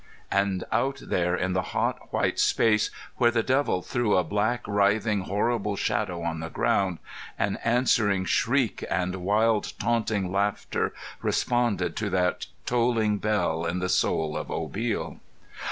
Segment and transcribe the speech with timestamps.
[0.31, 5.25] And out there in the hot, white space where the devil threw a black, writhing,
[5.25, 6.97] horrible shadow on the ground,
[7.37, 10.91] an answering shriek and wild, taunting laughter
[11.21, 15.19] responded to that tolling bell in the soul of Obil.